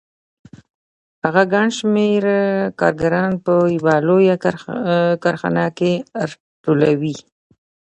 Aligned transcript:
هغه 1.23 1.43
ګڼ 1.53 1.67
شمېر 1.77 2.23
کارګران 2.79 3.31
په 3.45 3.53
یوه 3.77 3.95
لویه 4.07 4.35
کارخانه 5.23 5.65
کې 5.77 5.91
راټولوي 6.29 7.15